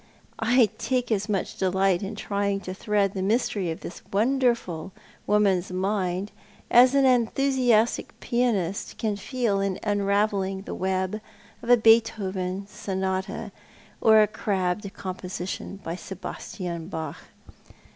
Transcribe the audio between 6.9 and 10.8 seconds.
an enthusiastic pianist can feel in unravelling the